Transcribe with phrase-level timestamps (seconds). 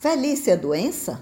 [0.00, 1.20] Velhice é doença?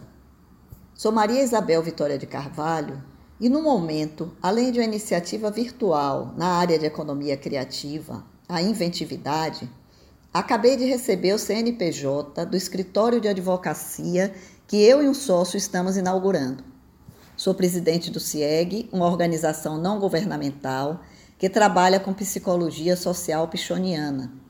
[0.95, 3.02] Sou Maria Isabel Vitória de Carvalho
[3.41, 9.67] e, no momento, além de uma iniciativa virtual na área de economia criativa, a inventividade,
[10.31, 14.35] acabei de receber o CNPJ do escritório de advocacia
[14.69, 16.62] que eu e um sócio estamos inaugurando.
[17.34, 21.01] Sou presidente do CIEG, uma organização não governamental
[21.38, 24.45] que trabalha com psicologia social pichoniana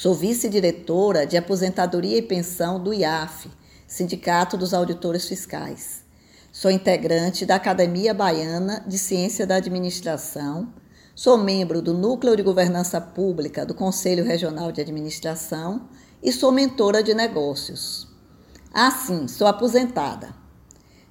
[0.00, 3.50] Sou vice-diretora de aposentadoria e pensão do IAF,
[3.86, 6.06] Sindicato dos Auditores Fiscais.
[6.50, 10.72] Sou integrante da Academia Baiana de Ciência da Administração.
[11.14, 15.86] Sou membro do Núcleo de Governança Pública do Conselho Regional de Administração
[16.22, 18.08] e sou mentora de negócios.
[18.72, 20.34] Assim, sou aposentada.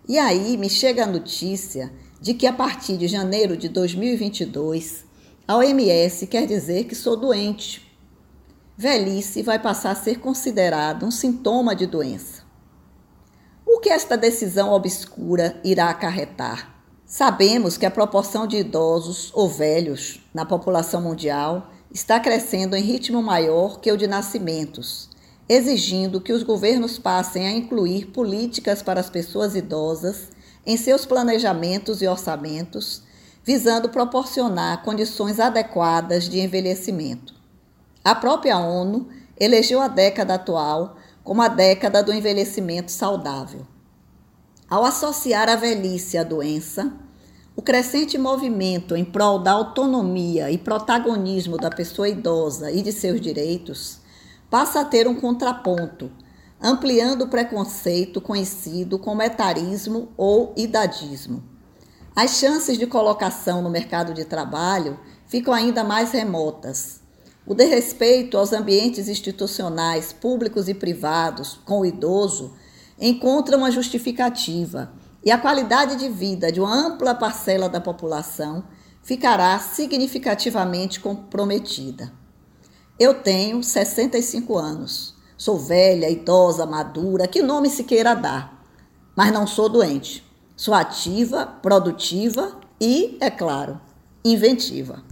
[0.07, 5.05] E aí me chega a notícia de que a partir de janeiro de 2022,
[5.47, 7.87] a OMS quer dizer que sou doente
[8.81, 12.43] velhice vai passar a ser considerado um sintoma de doença.
[13.65, 16.81] O que esta decisão obscura irá acarretar?
[17.05, 23.21] Sabemos que a proporção de idosos ou velhos na população mundial está crescendo em ritmo
[23.21, 25.09] maior que o de nascimentos,
[25.49, 30.29] exigindo que os governos passem a incluir políticas para as pessoas idosas
[30.65, 33.03] em seus planejamentos e orçamentos,
[33.43, 37.38] visando proporcionar condições adequadas de envelhecimento.
[38.03, 43.67] A própria ONU elegeu a década atual como a década do envelhecimento saudável.
[44.69, 46.93] Ao associar a velhice à doença,
[47.55, 53.19] o crescente movimento em prol da autonomia e protagonismo da pessoa idosa e de seus
[53.19, 53.99] direitos
[54.49, 56.09] passa a ter um contraponto,
[56.61, 61.43] ampliando o preconceito conhecido como etarismo ou idadismo.
[62.15, 66.98] As chances de colocação no mercado de trabalho ficam ainda mais remotas
[67.49, 72.53] o desrespeito aos ambientes institucionais, públicos e privados, com o idoso,
[73.01, 74.93] encontra uma justificativa
[75.25, 78.65] e a qualidade de vida de uma ampla parcela da população
[79.01, 82.13] ficará significativamente comprometida.
[82.99, 85.15] Eu tenho 65 anos.
[85.35, 88.63] Sou velha, idosa, madura, que nome se queira dar.
[89.15, 90.23] Mas não sou doente.
[90.55, 93.81] Sou ativa, produtiva e, é claro,
[94.23, 95.08] inventiva.